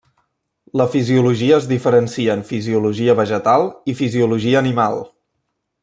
[0.79, 5.03] La fisiologia es diferencia en fisiologia vegetal i fisiologia animal.